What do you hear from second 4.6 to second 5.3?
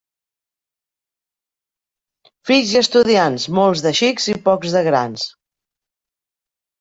de grans.